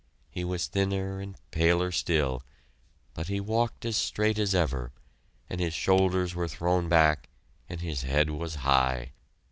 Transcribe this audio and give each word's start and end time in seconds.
He 0.31 0.43
was 0.43 0.65
thinner 0.65 1.19
and 1.19 1.35
paler 1.51 1.91
still, 1.91 2.41
but 3.13 3.27
he 3.27 3.39
walked 3.39 3.85
as 3.85 3.95
straight 3.95 4.39
as 4.39 4.55
ever, 4.55 4.91
and 5.47 5.61
his 5.61 5.75
shoulders 5.75 6.33
were 6.33 6.47
thrown 6.47 6.89
back 6.89 7.29
and 7.69 7.81
his 7.81 8.01
head 8.01 8.31
was 8.31 8.55
high! 8.65 9.11